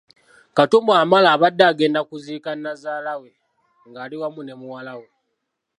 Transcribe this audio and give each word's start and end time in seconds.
Katumba 0.55 0.93
Wamala 0.99 1.27
abadde 1.35 1.63
agenda 1.71 1.99
kuziika 2.09 2.49
Nnazaala 2.55 3.13
we 3.21 3.31
ng’ali 3.89 4.15
wamu 4.21 4.41
ne 4.43 4.53
muwala 4.61 4.93
we. 4.99 5.07